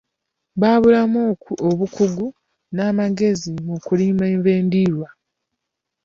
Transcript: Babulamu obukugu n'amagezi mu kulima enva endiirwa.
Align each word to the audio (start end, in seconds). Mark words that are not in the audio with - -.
Babulamu 0.61 1.21
obukugu 1.69 2.27
n'amagezi 2.75 3.49
mu 3.67 3.75
kulima 3.85 4.23
enva 4.33 4.49
endiirwa. 4.59 5.07